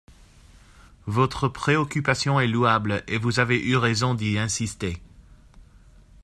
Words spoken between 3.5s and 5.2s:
eu raison d’y insister.